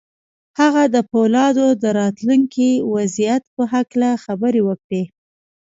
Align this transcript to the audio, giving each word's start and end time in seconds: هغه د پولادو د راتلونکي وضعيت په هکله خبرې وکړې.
هغه 0.59 0.83
د 0.95 0.97
پولادو 1.11 1.67
د 1.81 1.83
راتلونکي 1.99 2.69
وضعيت 2.93 3.43
په 3.55 3.63
هکله 3.73 4.09
خبرې 4.23 4.61
وکړې. 4.67 5.03